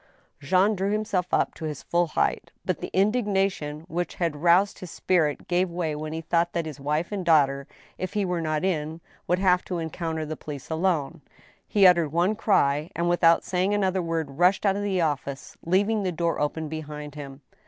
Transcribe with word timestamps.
Jean 0.39 0.75
drew 0.75 0.91
himself 0.91 1.27
up 1.31 1.53
to 1.53 1.65
his 1.65 1.83
full 1.83 2.07
height. 2.07 2.49
But 2.65 2.79
the 2.79 2.89
indignation 2.91 3.81
which 3.81 4.15
had 4.15 4.35
roused 4.37 4.79
his 4.79 4.89
spirit 4.89 5.47
gave 5.47 5.69
way 5.69 5.95
when 5.95 6.11
he 6.11 6.21
thought 6.21 6.53
that 6.53 6.65
his 6.65 6.79
wife 6.79 7.11
and 7.11 7.23
daughter, 7.23 7.67
if 7.99 8.13
he 8.13 8.25
were 8.25 8.41
not 8.41 8.65
in, 8.65 8.99
would 9.27 9.37
have 9.37 9.63
to 9.65 9.77
encounter 9.77 10.25
the 10.25 10.35
police 10.35 10.71
alone. 10.71 11.21
He 11.67 11.85
uttered 11.85 12.11
one 12.11 12.35
cry, 12.35 12.89
and, 12.95 13.09
without 13.09 13.43
saying 13.43 13.75
another 13.75 14.01
word, 14.01 14.39
rushed 14.39 14.65
out 14.65 14.75
of 14.75 14.81
the 14.81 15.01
office, 15.01 15.55
leaving 15.63 16.01
the 16.01 16.11
door 16.11 16.39
open 16.41 16.67
behind 16.67 17.13
him. 17.13 17.41